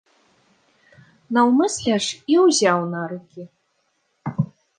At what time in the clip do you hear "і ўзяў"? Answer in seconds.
2.33-2.79